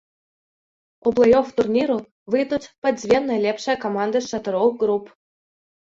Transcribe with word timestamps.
У 1.07 1.13
плэй-оф 1.19 1.51
турніру 1.59 1.99
выйдуць 2.37 2.61
па 2.81 2.89
дзве 2.99 3.23
найлепшыя 3.29 3.79
каманды 3.87 4.17
з 4.27 4.37
чатырох 4.37 4.69
груп. 4.85 5.05